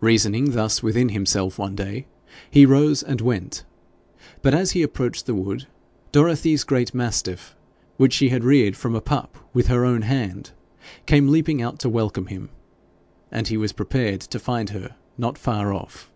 [0.00, 2.04] Reasoning thus within himself one day,
[2.50, 3.64] he rose and went.
[4.42, 5.66] But, as he approached the wood,
[6.12, 7.56] Dorothy's great mastiff,
[7.96, 10.50] which she had reared from a pup with her own hand,
[11.06, 12.50] came leaping out to welcome him,
[13.30, 16.12] and he was prepared to find her not far off.